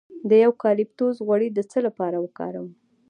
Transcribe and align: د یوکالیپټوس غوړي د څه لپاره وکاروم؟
د 0.29 0.31
یوکالیپټوس 0.45 1.15
غوړي 1.27 1.49
د 1.53 1.59
څه 1.71 1.79
لپاره 1.87 2.17
وکاروم؟ 2.19 2.69